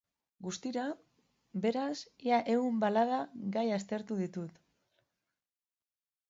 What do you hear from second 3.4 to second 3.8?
gai